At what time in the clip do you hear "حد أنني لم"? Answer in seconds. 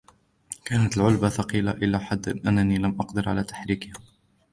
1.99-2.99